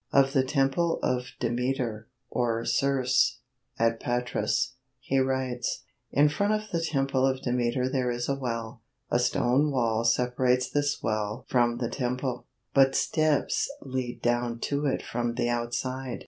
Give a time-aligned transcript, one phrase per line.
[0.11, 3.37] Of the Temple of Demeter, or Ceres,
[3.77, 8.81] at Patras, he writes: In front of the temple of Demeter there is a well.
[9.11, 15.03] A stone wall separates this well from the temple, but steps lead down to it
[15.03, 16.19] from the outside.